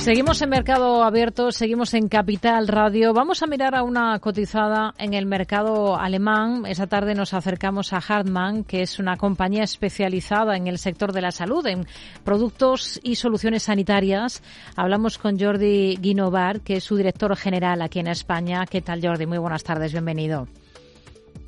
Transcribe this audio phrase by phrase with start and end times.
[0.00, 3.12] Seguimos en Mercado Abierto, seguimos en Capital Radio.
[3.12, 6.64] Vamos a mirar a una cotizada en el mercado alemán.
[6.64, 11.20] Esa tarde nos acercamos a Hartmann, que es una compañía especializada en el sector de
[11.20, 11.86] la salud, en
[12.24, 14.42] productos y soluciones sanitarias.
[14.74, 18.64] Hablamos con Jordi Guinovar, que es su director general aquí en España.
[18.64, 19.26] ¿Qué tal, Jordi?
[19.26, 20.48] Muy buenas tardes, bienvenido.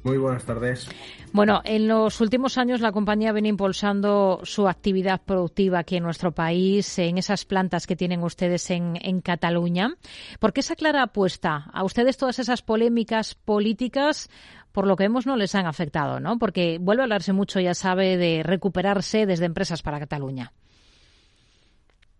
[0.05, 0.89] Muy buenas tardes.
[1.33, 6.33] Bueno, en los últimos años la compañía viene impulsando su actividad productiva aquí en nuestro
[6.33, 9.95] país, en esas plantas que tienen ustedes en, en Cataluña.
[10.41, 11.71] ¿Por qué esa clara apuesta?
[11.73, 14.29] A ustedes todas esas polémicas políticas,
[14.73, 16.37] por lo que vemos, no les han afectado, ¿no?
[16.39, 20.53] Porque vuelve a hablarse mucho, ya sabe, de recuperarse desde empresas para Cataluña.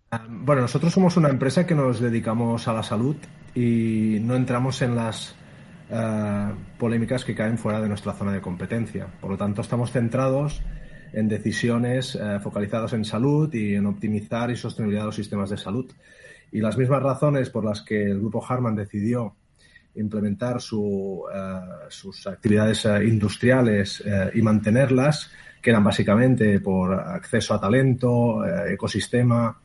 [0.09, 3.17] Ah, bueno, nosotros somos una empresa que nos dedicamos a la salud
[3.55, 5.35] y no entramos en las
[5.89, 9.07] eh, polémicas que caen fuera de nuestra zona de competencia.
[9.19, 10.61] Por lo tanto, estamos centrados
[11.11, 15.57] en decisiones eh, focalizadas en salud y en optimizar y sostenibilidad de los sistemas de
[15.57, 15.91] salud.
[16.51, 19.35] Y las mismas razones por las que el grupo Harman decidió
[19.95, 20.59] implementar eh,
[21.89, 24.03] sus actividades industriales
[24.33, 25.31] y mantenerlas,
[25.61, 29.59] que eran básicamente por acceso a talento, ecosistema,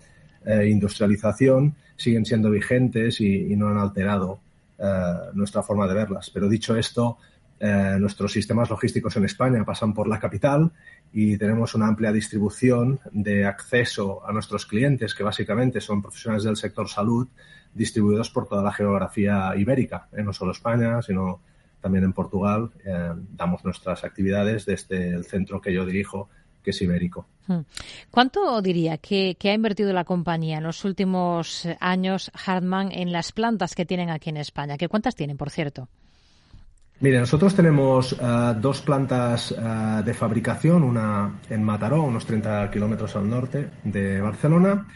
[0.46, 4.40] industrialización, siguen siendo vigentes y no han alterado
[4.78, 6.30] eh, nuestra forma de verlas.
[6.30, 7.18] Pero dicho esto,
[7.58, 10.70] eh, nuestros sistemas logísticos en España pasan por la capital
[11.12, 16.56] y tenemos una amplia distribución de acceso a nuestros clientes, que básicamente son profesionales del
[16.56, 17.28] sector salud,
[17.74, 20.22] distribuidos por toda la geografía ibérica, ¿eh?
[20.22, 21.40] no solo España, sino
[21.80, 22.70] también en Portugal.
[23.32, 26.28] damos nuestras actividades desde el centro que yo dirijo,
[26.62, 27.26] que es ibérico.
[27.46, 27.60] Hmm.
[28.10, 33.74] ¿Cuánto diría que, ha invertido la compañía en los últimos años Hartmann en las plantas
[33.74, 34.76] que tienen aquí en España?
[34.76, 35.88] ¿Qué cuántas tienen, por cierto?
[37.00, 43.14] Mire, nosotros tenemos eh, dos plantas eh, de fabricación, una en Mataró, unos 30 kilómetros
[43.14, 44.86] al norte de Barcelona,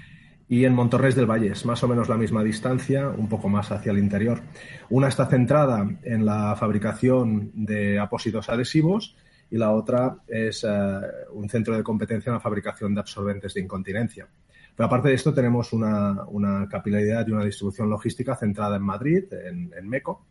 [0.48, 3.70] y en Montorres del Valle, es más o menos la misma distancia, un poco más
[3.70, 4.42] hacia el interior.
[4.90, 9.16] Una está centrada en la fabricación de apósitos adhesivos
[9.52, 11.00] y la otra es eh,
[11.34, 14.26] un centro de competencia en la fabricación de absorbentes de incontinencia.
[14.74, 19.86] Pero aparte de esto tenemos una, capilaridad y una distribución logística centrada en Madrid, en,
[19.86, 20.24] MECO,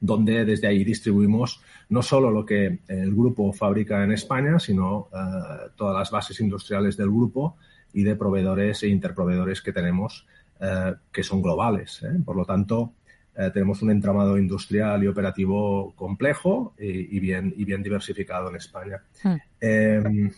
[0.00, 5.70] donde desde ahí distribuimos no solo lo que el grupo fabrica en España, sino eh,
[5.76, 7.56] todas las bases industriales del grupo
[7.92, 10.26] y de proveedores e interproveedores que tenemos
[10.58, 12.04] eh, que son globales.
[12.24, 12.92] Por lo tanto,
[13.38, 19.02] eh, tenemos un entramado industrial y operativo complejo y, bien, y bien diversificado en España.
[19.22, 19.36] Hmm.
[19.60, 20.30] Em,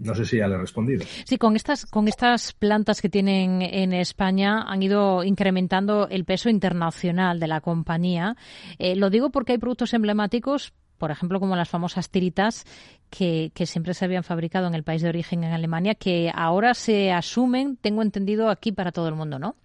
[0.00, 1.04] no sé si ya le he respondido.
[1.24, 6.48] Sí, con estas, con estas plantas que tienen en España han ido incrementando el peso
[6.48, 8.36] internacional de la compañía.
[8.78, 12.64] Eh, lo digo porque hay productos emblemáticos, por ejemplo, como las famosas tiritas,
[13.10, 16.74] que, que, siempre se habían fabricado en el país de origen, en Alemania, que ahora
[16.74, 19.56] se asumen, tengo entendido, aquí para todo el mundo, ¿no?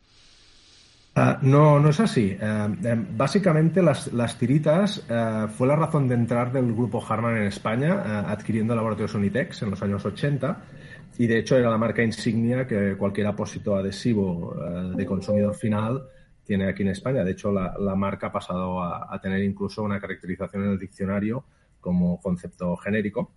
[1.18, 2.38] Ah, no, no es así.
[2.40, 7.44] Eh, eh, básicamente las, tiritas eh, fue la razón de entrar del grupo Harman en
[7.44, 10.62] España, adquiriendo laboratorios Unitex en los años 80
[11.18, 14.53] y de hecho era la marca insignia que cualquier apósito adhesivo
[14.94, 16.03] de consumidor final
[16.44, 17.24] tiene aquí en España.
[17.24, 21.46] De hecho, la, marca ha pasado a, tener incluso una caracterización en el diccionario
[21.80, 23.32] como concepto genérico,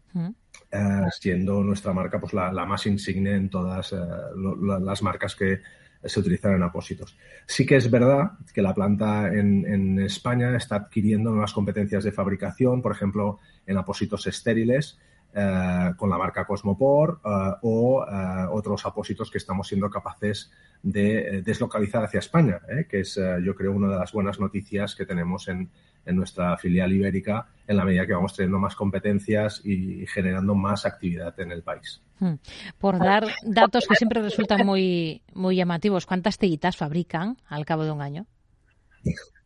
[1.13, 3.95] siendo nuestra marca pues la, más insigne en todas
[4.35, 5.61] las marcas que
[6.05, 7.17] se utilizan en apósitos.
[7.47, 12.83] Sí que es verdad que la planta en, España está adquiriendo nuevas competencias de fabricación,
[12.83, 14.99] por ejemplo, en apósitos estériles,
[15.35, 17.29] eh, con la marca Cosmopor eh,
[17.63, 20.51] o eh, otros apósitos que estamos siendo capaces
[20.83, 25.49] de deslocalizar hacia España, que es, yo creo, una de las buenas noticias que tenemos
[25.49, 25.71] en,
[26.07, 30.87] en nuestra filial ibérica en la medida que vamos teniendo más competencias y generando más
[30.87, 32.01] actividad en el país.
[32.21, 32.35] Hmm.
[32.79, 37.91] Por dar datos que siempre resultan muy, muy llamativos, ¿cuántas tiritas fabrican al cabo de
[37.91, 38.27] un año?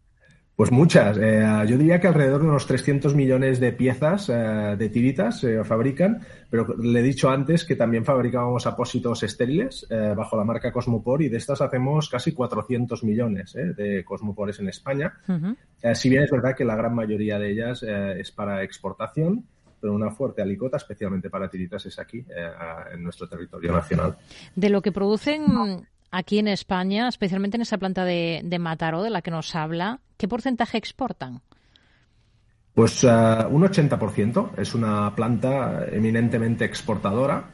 [0.63, 1.19] Pues muchas.
[1.21, 5.65] Eh, yo diría que alrededor de unos 300 millones de piezas eh, de tiritas se
[5.65, 10.71] fabrican, pero le he dicho antes que también fabricábamos apósitos estériles eh, bajo la marca
[10.71, 15.15] Cosmopor y de estas hacemos casi 400 millones de Cosmopores en España.
[15.95, 19.45] si bien es verdad que la gran mayoría de ellas es para exportación,
[19.81, 22.25] pero una fuerte alicota, especialmente para tiritas, es aquí,
[22.95, 24.17] en nuestro territorio nacional.
[24.55, 25.43] De lo que producen
[26.13, 30.29] aquí en España, especialmente en esa planta de, Mataró de la que nos habla, ¿qué
[30.29, 31.41] porcentaje exportan?
[32.75, 34.59] Pues uh, un 80%.
[34.59, 37.51] Es una planta eminentemente exportadora,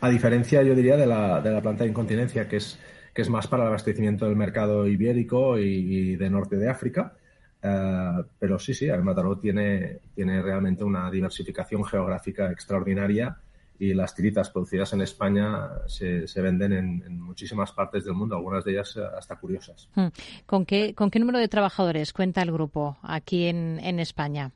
[0.00, 2.78] a diferencia, yo diría, de la, de la planta de incontinencia, que es,
[3.12, 7.14] que es más para el abastecimiento del mercado ibérico y, de norte de África.
[7.62, 13.36] Uh, pero sí, sí, Mataró tiene, tiene realmente una diversificación geográfica extraordinaria
[13.78, 18.72] y las tiritas producidas en España se, venden en, muchísimas partes del mundo, algunas de
[18.72, 19.88] ellas hasta curiosas.
[19.94, 20.08] Hmm.
[20.46, 24.52] ¿Con qué, con qué número de trabajadores cuenta el grupo aquí en, en España?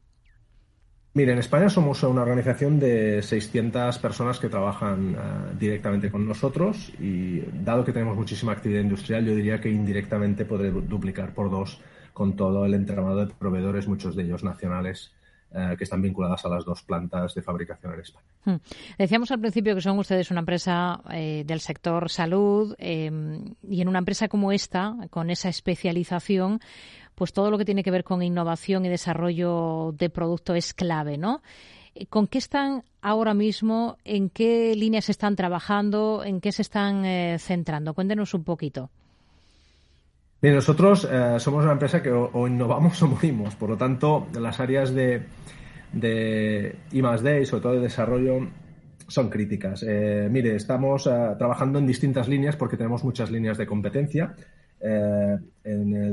[1.16, 6.92] Mire, en España somos una organización de 600 personas que trabajan eh, directamente con nosotros
[7.00, 11.80] y dado que tenemos muchísima actividad industrial, yo diría que indirectamente puede duplicar por dos
[12.12, 15.14] con todo el entramado de proveedores, muchos de ellos nacionales,
[15.50, 18.26] que están vinculadas a las dos plantas de fabricación en España.
[18.44, 18.56] Hmm.
[18.98, 23.06] Decíamos al principio que son ustedes una empresa eh, del sector salud y
[23.81, 26.60] en una empresa como esta, con esa especialización,
[27.14, 31.16] pues todo lo que tiene que ver con innovación y desarrollo de producto es clave,
[31.16, 31.43] ¿no?
[32.10, 33.96] ¿Con qué están ahora mismo?
[34.04, 36.22] ¿En qué líneas están trabajando?
[36.25, 37.94] ¿En qué se están eh, centrando?
[37.94, 38.90] Cuéntenos un poquito.
[40.40, 43.54] Bien, nosotros eh, somos una empresa que o, innovamos o morimos.
[43.56, 45.22] Por lo tanto, las áreas de,
[45.92, 48.48] de I D y sobre todo de desarrollo
[49.08, 49.84] son críticas.
[49.86, 54.34] Eh, mire, estamos trabajando en distintas líneas porque tenemos muchas líneas de competencia.
[54.80, 55.38] Eh,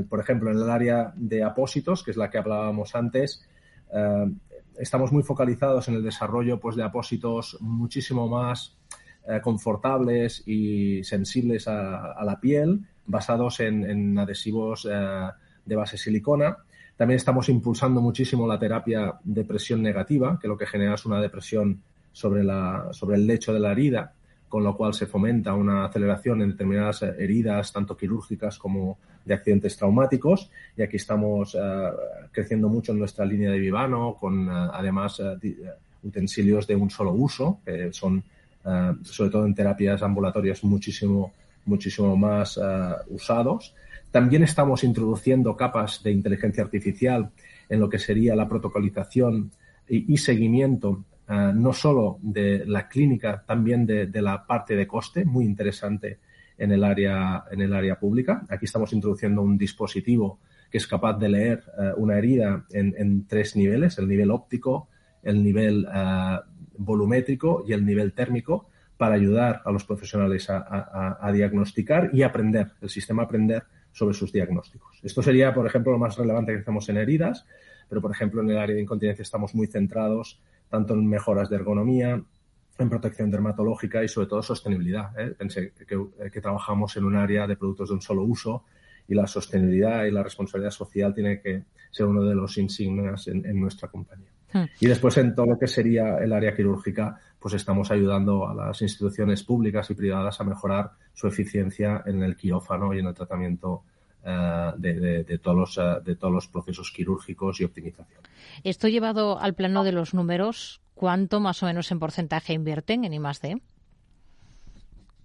[0.08, 3.46] por ejemplo, en el área de apósitos, que es la que hablábamos antes,
[3.92, 4.32] eh,
[4.78, 8.76] estamos muy focalizados en el desarrollo pues, de apósitos muchísimo más
[9.28, 16.56] eh, confortables y sensibles a, la piel, basados en, adhesivos de base silicona.
[16.96, 21.20] También estamos impulsando muchísimo la terapia de presión negativa, que lo que genera es una
[21.20, 21.80] depresión
[22.12, 24.12] sobre, la, sobre el lecho de la herida
[24.54, 29.34] con lo cual se fomenta una aceleración en determinadas eh, heridas, tanto quirúrgicas como de
[29.34, 30.48] accidentes traumáticos.
[30.76, 31.90] Y aquí estamos eh,
[32.30, 35.20] creciendo mucho en nuestra línea de Vivano, con eh, además
[36.04, 38.22] utensilios de un solo uso, que son,
[39.02, 41.32] sobre todo en terapias ambulatorias, muchísimo,
[41.66, 42.58] muchísimo más
[43.08, 43.74] usados.
[44.10, 47.30] También estamos introduciendo capas de inteligencia artificial
[47.68, 49.50] en lo que sería la protocolización
[49.88, 55.46] y seguimiento eh, no solo de la clínica, también de, la parte de coste, muy
[55.46, 56.18] interesante
[56.58, 58.44] en el área, en el área pública.
[58.50, 60.38] Aquí estamos introduciendo un dispositivo
[60.70, 64.88] que es capaz de leer eh, una herida en, tres niveles, el nivel óptico,
[65.22, 66.38] el nivel eh,
[66.76, 72.90] volumétrico y el nivel térmico, para ayudar a los profesionales a, diagnosticar y aprender, el
[72.90, 74.98] sistema aprender sobre sus diagnósticos.
[75.02, 77.46] Esto sería, por ejemplo, lo más relevante que hacemos en heridas,
[77.88, 81.56] pero, por ejemplo, en el área de incontinencia estamos muy centrados tanto en mejoras de
[81.56, 82.22] ergonomía,
[82.78, 85.18] en protección dermatológica y sobre todo sostenibilidad.
[85.18, 85.34] ¿eh?
[85.38, 88.64] Pensé que, trabajamos en un área de productos de un solo uso
[89.06, 93.60] y la sostenibilidad y la responsabilidad social tiene que ser uno de los insignias en,
[93.60, 94.30] nuestra compañía.
[94.54, 94.64] Hmm.
[94.80, 98.80] Y después en todo lo que sería el área quirúrgica, pues estamos ayudando a las
[98.80, 103.82] instituciones públicas y privadas a mejorar su eficiencia en el quirófano y en el tratamiento
[104.24, 108.20] eh, de, todos los, eh, de todos los procesos quirúrgicos y optimización.
[108.62, 113.12] Esto llevado al plano de los números, ¿cuánto más o menos en porcentaje invierten en
[113.12, 113.60] I+D?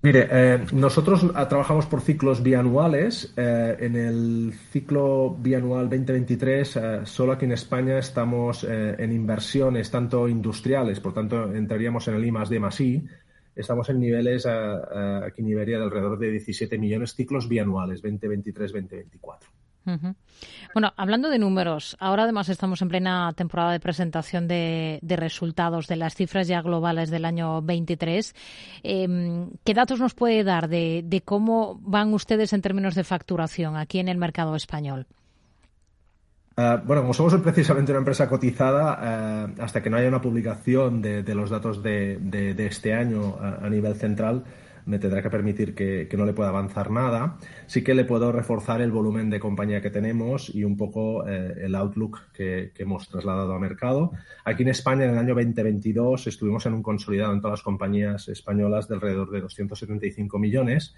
[0.01, 3.33] Mire, eh, nosotros trabajamos por ciclos bianuales.
[3.35, 11.13] en el ciclo bianual 2023, solo aquí en España estamos en inversiones tanto industriales, por
[11.13, 13.05] tanto entraríamos en el I más D más I,
[13.53, 19.58] estamos en niveles aquí en Iberia de alrededor de 17 millones ciclos bianuales, 2023-2024.
[20.73, 25.95] Bueno, hablando de números, ahora además estamos en plena temporada de presentación de, resultados de
[25.95, 28.35] las cifras ya globales del año 23.
[28.83, 33.99] Em, ¿Qué datos nos puede dar de, cómo van ustedes en términos de facturación aquí
[33.99, 35.07] en el mercado español?
[36.55, 41.01] Eh, bueno, como somos precisamente una empresa cotizada, eh, hasta que no haya una publicación
[41.01, 44.43] de, los datos de, este año a, nivel central,
[44.85, 47.37] me tendrá que permitir que, no le pueda avanzar nada.
[47.67, 51.53] Sí que le puedo reforzar el volumen de compañía que tenemos y un poco eh,
[51.61, 54.11] el outlook que, hemos trasladado a mercado.
[54.45, 58.27] Aquí en España, en el año 2022, estuvimos en un consolidado en todas las compañías
[58.29, 60.95] españolas de alrededor de 275 millones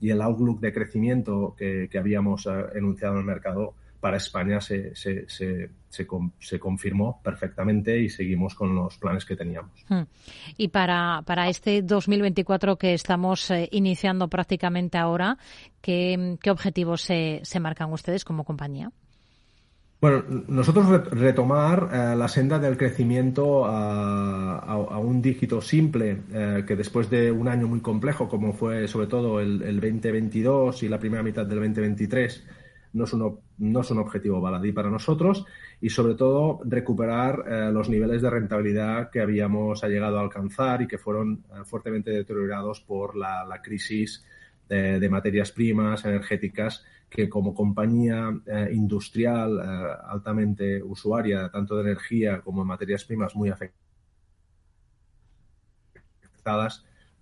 [0.00, 3.74] y el outlook de crecimiento que, que habíamos enunciado en el mercado
[4.04, 9.82] para España se, se, se, se, confirmó perfectamente y seguimos con los planes que teníamos.
[9.88, 10.02] Hmm.
[10.58, 15.38] Y para, para este 2024 que estamos eh, iniciando prácticamente ahora,
[15.80, 18.92] ¿qué, qué objetivos se, se marcan ustedes como compañía?
[20.02, 26.76] Bueno, nosotros retomar eh, la senda del crecimiento a, a, un dígito simple, eh, que
[26.76, 30.98] después de un año muy complejo, como fue sobre todo el, el 2022 y la
[30.98, 32.44] primera mitad del 2023,
[32.94, 35.44] no es un, no es un objetivo baladí para nosotros
[35.80, 40.86] y sobre todo recuperar eh, los niveles de rentabilidad que habíamos llegado a alcanzar y
[40.86, 44.24] que fueron eh, fuertemente deteriorados por la, crisis
[44.68, 49.60] de, materias primas energéticas que como compañía eh, industrial
[50.06, 53.74] altamente usuaria tanto de energía como de materias primas muy afectadas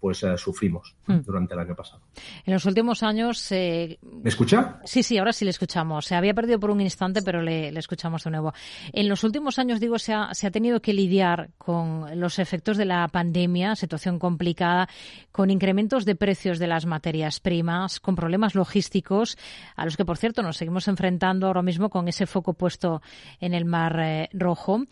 [0.03, 1.21] pues eh, sufrimos hmm.
[1.21, 2.03] durante el año pasado.
[2.45, 3.53] En los últimos años...
[3.53, 4.01] Eh...
[4.03, 4.81] ¿Me escucha?
[4.85, 6.07] Sí, sí, ahora sí le escuchamos.
[6.07, 8.53] Se había perdido por un instante, pero le, escuchamos de nuevo.
[8.93, 12.77] En los últimos años, digo, se ha, se ha, tenido que lidiar con los efectos
[12.79, 14.89] de la pandemia, situación complicada,
[15.31, 19.39] con incrementos de precios de las materias primas, con problemas logísticos,
[19.77, 23.03] a los que, por cierto, nos seguimos enfrentando ahora mismo con ese foco puesto
[23.39, 24.83] en el Mar eh, Rojo.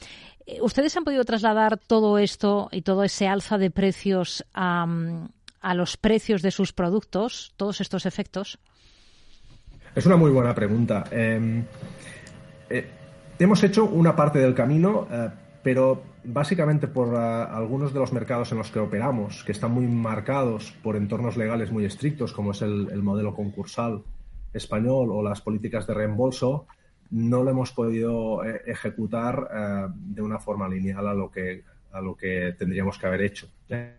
[0.47, 4.87] Eh, ¿Ustedes han podido trasladar todo esto y todo ese alza de precios a,
[5.75, 8.59] los precios de sus productos, todos estos efectos?
[9.95, 11.05] Es una muy buena pregunta.
[11.11, 11.65] Em,
[12.69, 12.89] eh,
[13.39, 15.29] hemos hecho una parte del camino, eh,
[15.63, 20.73] pero básicamente por algunos de los mercados en los que operamos, que están muy marcados
[20.83, 24.03] por entornos legales muy estrictos, como es el modelo concursal
[24.53, 26.67] español o las políticas de reembolso,
[27.11, 32.01] no lo hemos podido eh, ejecutar eh, de una forma lineal a lo que, a
[32.01, 33.49] lo que tendríamos que haber hecho.
[33.69, 33.97] ¿Eh?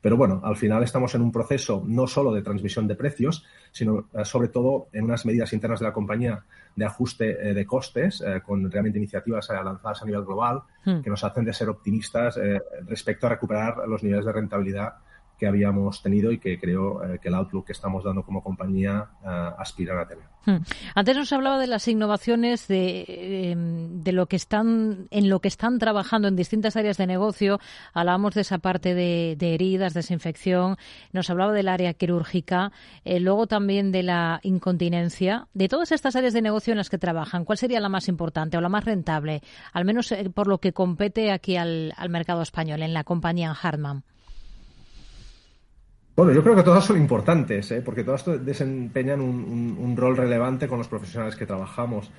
[0.00, 4.08] Pero bueno, al final estamos en un proceso no solo de transmisión de precios, sino
[4.24, 6.42] sobre todo en unas medidas internas de la compañía
[6.74, 11.00] de ajuste de costes, con realmente iniciativas lanzadas a nivel global hmm.
[11.02, 12.40] que nos hacen de ser optimistas
[12.86, 14.94] respecto a recuperar los niveles de rentabilidad
[15.40, 19.08] que habíamos tenido y que creo eh, que el outlook que estamos dando como compañía
[19.22, 20.24] uh, aspiran a tener.
[20.44, 20.58] Hmm.
[20.94, 25.48] Antes nos hablaba de las innovaciones de, em, de, lo que están en lo que
[25.48, 27.58] están trabajando en distintas áreas de negocio.
[27.94, 30.76] Hablábamos de esa parte de, heridas, desinfección.
[31.12, 32.72] Nos hablaba del área quirúrgica,
[33.04, 35.48] eh, luego también de la incontinencia.
[35.54, 38.58] De todas estas áreas de negocio en las que trabajan, ¿cuál sería la más importante
[38.58, 39.40] o la más rentable,
[39.72, 44.04] al menos por lo que compete aquí al, mercado español en la compañía Hartmann?
[46.16, 47.82] Bueno, yo creo que todas son importantes, ¿eh?
[47.82, 52.10] porque todas desempeñan un, rol relevante con los profesionales que trabajamos.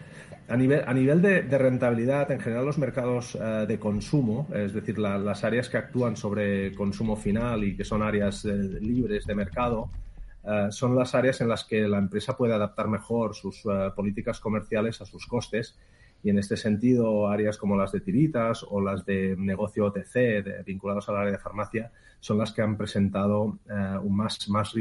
[0.48, 5.69] A nivel, de, rentabilidad, en general los mercados eh, de consumo, es decir, las áreas
[5.69, 9.89] que actúan sobre consumo final y que son áreas eh, libres de mercado,
[10.71, 13.62] son las áreas en las que la empresa puede adaptar mejor sus
[13.95, 15.77] políticas comerciales a sus costes
[16.23, 21.09] y en este sentido áreas como las de tiritas o las de negocio OTC vinculados
[21.09, 24.73] al área de farmacia son las que han presentado eh, un más, más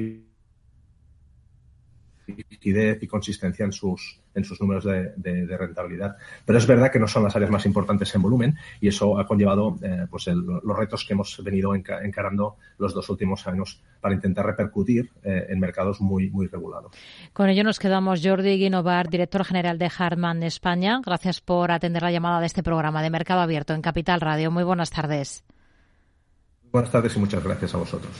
[2.37, 6.17] liquidez y consistencia en sus, en sus números de, rentabilidad.
[6.45, 9.27] Pero es verdad que no son las áreas más importantes en volumen y eso ha
[9.27, 14.47] conllevado eh, pues los retos que hemos venido encarando los dos últimos años para intentar
[14.47, 16.93] repercutir eh, en mercados muy, muy regulados.
[17.33, 18.21] Con ello nos quedamos.
[18.23, 21.01] Jordi Guinovar, director general de Harman España.
[21.05, 24.51] Gracias por atender la llamada de este programa de Mercado Abierto en Capital Radio.
[24.51, 25.45] Muy buenas tardes.
[26.73, 28.13] Buenas tardes y muchas gracias a vosotros.